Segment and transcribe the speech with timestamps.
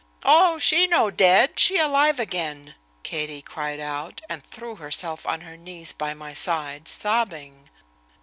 [0.25, 5.55] "Oh, she no dead, she alive again!" Katie cried out, and threw herself on her
[5.57, 7.69] knees by my side, sobbing.